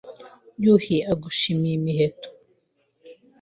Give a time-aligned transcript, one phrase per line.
[0.63, 2.27] Yuhi agushimiye imiheto